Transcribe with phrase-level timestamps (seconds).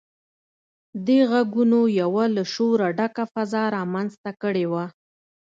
[1.07, 4.85] دې غږونو يوه له شوره ډکه فضا رامنځته کړې وه.